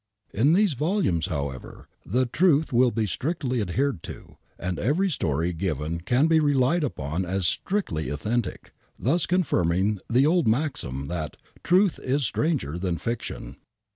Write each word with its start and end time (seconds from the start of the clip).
.1 0.33 0.41
In 0.41 0.53
these 0.53 0.73
volumes, 0.73 1.27
however, 1.27 1.87
the 2.03 2.25
truth 2.25 2.73
will 2.73 2.89
be 2.89 3.05
strictly 3.05 3.61
adhered 3.61 4.01
to, 4.01 4.37
and 4.57 4.79
every 4.79 5.11
story 5.11 5.53
given 5.53 5.99
can 5.99 6.25
be 6.25 6.39
relied 6.39 6.83
upon 6.83 7.23
as 7.23 7.45
strictly 7.45 8.09
authentic, 8.09 8.73
thus 8.97 9.27
confirming 9.27 9.99
the 10.09 10.25
old 10.25 10.47
maxim, 10.47 11.05
that 11.05 11.37
truth 11.63 11.99
is 12.03 12.23
stranger 12.23 12.79
than 12.79 12.97
fiction." 12.97 13.57